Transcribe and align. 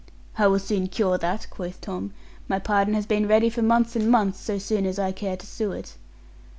'I 0.35 0.47
will 0.47 0.57
soon 0.59 0.87
cure 0.87 1.19
that,' 1.19 1.45
quoth 1.51 1.79
Tom, 1.79 2.11
'my 2.47 2.57
pardon 2.57 2.95
has 2.95 3.05
been 3.05 3.27
ready 3.27 3.51
for 3.51 3.61
months 3.61 3.95
and 3.95 4.09
months, 4.09 4.39
so 4.39 4.57
soon 4.57 4.87
as 4.87 4.97
I 4.97 5.11
care 5.11 5.37
to 5.37 5.45
sue 5.45 5.73
it.' 5.73 5.93